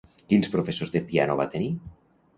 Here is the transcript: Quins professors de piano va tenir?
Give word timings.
Quins 0.31 0.49
professors 0.53 0.93
de 0.95 1.03
piano 1.13 1.39
va 1.43 1.49
tenir? 1.55 1.69